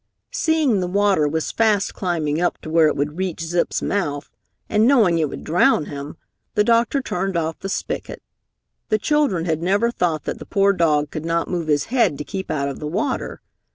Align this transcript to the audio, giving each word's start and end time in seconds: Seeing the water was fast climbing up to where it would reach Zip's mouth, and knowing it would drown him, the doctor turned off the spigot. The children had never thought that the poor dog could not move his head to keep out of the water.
Seeing 0.31 0.79
the 0.79 0.87
water 0.87 1.27
was 1.27 1.51
fast 1.51 1.93
climbing 1.93 2.41
up 2.41 2.57
to 2.63 2.71
where 2.71 2.87
it 2.87 2.95
would 2.95 3.19
reach 3.19 3.41
Zip's 3.43 3.83
mouth, 3.83 4.31
and 4.67 4.87
knowing 4.87 5.19
it 5.19 5.29
would 5.29 5.43
drown 5.43 5.85
him, 5.85 6.17
the 6.55 6.63
doctor 6.63 7.03
turned 7.03 7.37
off 7.37 7.59
the 7.59 7.69
spigot. 7.69 8.23
The 8.89 8.97
children 8.97 9.45
had 9.45 9.61
never 9.61 9.91
thought 9.91 10.23
that 10.23 10.39
the 10.39 10.47
poor 10.47 10.73
dog 10.73 11.11
could 11.11 11.23
not 11.23 11.49
move 11.51 11.67
his 11.67 11.85
head 11.93 12.17
to 12.17 12.23
keep 12.23 12.49
out 12.49 12.67
of 12.67 12.79
the 12.79 12.87
water. 12.87 13.41